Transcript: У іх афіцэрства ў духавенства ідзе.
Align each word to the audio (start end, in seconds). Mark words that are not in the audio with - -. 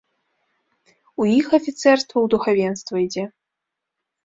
У 1.25 1.27
іх 1.39 1.47
афіцэрства 1.59 2.11
ў 2.21 2.27
духавенства 2.37 2.95
ідзе. 3.05 3.25